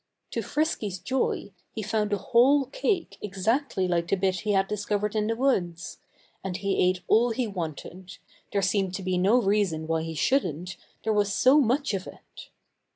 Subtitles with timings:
[0.31, 5.15] To Frisky's joy, he found a whole cake exactly like the bit he had discovered
[5.15, 5.99] in the woods.
[6.43, 8.17] And he ate all he wanted;
[8.51, 12.49] there seemed to be no reason why he shouldn't, there was so much of it.